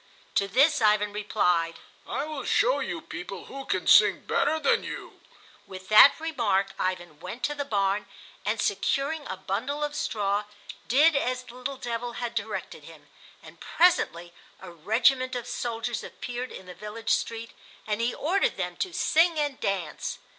[0.33, 1.75] To this Ivan replied,
[2.07, 5.21] "I will show you people who can sing better than you."
[5.67, 8.07] With that remark Ivan went to the barn
[8.43, 10.45] and, securing a bundle of straw,
[10.87, 13.09] did as the little devil had directed him;
[13.43, 17.51] and presently a regiment of soldiers appeared in the village street,
[17.85, 20.17] and he ordered them to sing and dance.